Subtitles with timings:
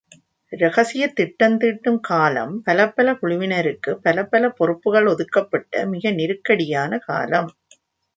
[0.53, 7.51] இரகசியத் திட்டம் தீட்டும் காலம் பலப்பல குழுவினருக்குப் பலப்பல பொறுப்புகள் ஒதுக்கப்பட்ட மிக தெருக்கடியான காலம்.